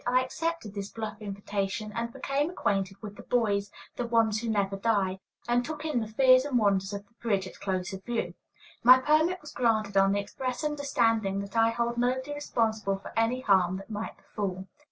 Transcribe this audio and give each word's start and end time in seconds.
I 0.07 0.23
accepted 0.23 0.73
this 0.73 0.89
bluff 0.89 1.21
invitation 1.21 1.91
and 1.93 2.11
became 2.11 2.49
acquainted 2.49 2.99
with 3.03 3.17
"the 3.17 3.21
boys," 3.21 3.69
the 3.97 4.07
ones 4.07 4.41
who 4.41 4.49
"never 4.49 4.75
die," 4.75 5.19
and 5.47 5.63
took 5.63 5.85
in 5.85 5.99
the 5.99 6.07
fears 6.07 6.43
and 6.43 6.57
wonders 6.57 6.91
of 6.91 7.05
the 7.05 7.13
bridge 7.21 7.45
at 7.45 7.59
closer 7.59 7.97
view. 7.99 8.33
My 8.83 8.97
permit 8.97 9.39
was 9.41 9.51
granted 9.51 9.97
on 9.97 10.11
the 10.13 10.19
express 10.19 10.63
understanding 10.63 11.39
that 11.41 11.55
I 11.55 11.69
hold 11.69 11.99
nobody 11.99 12.33
responsible 12.33 12.97
for 12.97 13.13
any 13.15 13.41
harm 13.41 13.77
that 13.77 13.91
might 13.91 14.17
befall. 14.17 14.65